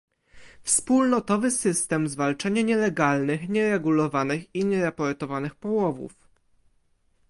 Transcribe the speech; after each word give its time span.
Wspólnotowy 0.63 1.51
system 1.51 2.07
zwalczania 2.09 2.61
nielegalnych, 2.61 3.49
nieregulowanych 3.49 4.55
i 4.55 4.65
nieraportowanych 4.65 5.55
połowów 5.55 6.15